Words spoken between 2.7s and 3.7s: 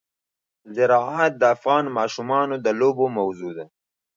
لوبو موضوع ده.